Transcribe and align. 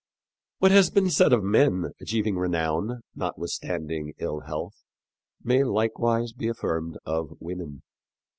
What 0.57 0.71
has 0.71 0.89
been 0.89 1.11
said 1.11 1.31
of 1.31 1.43
men 1.43 1.91
achieving 1.99 2.35
renown, 2.35 3.01
notwithstanding 3.13 4.15
ill 4.17 4.39
health, 4.39 4.81
may 5.43 5.63
likewise 5.63 6.33
be 6.33 6.47
affirmed 6.47 6.97
of 7.05 7.37
women. 7.39 7.83